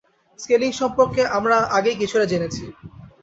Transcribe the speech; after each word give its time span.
Scaling 0.39 0.71
সম্পর্কে 0.73 1.21
আমরা 1.37 1.57
আগেই 1.77 1.97
কিছুটা 2.01 2.25
জেনেছি। 2.25 2.63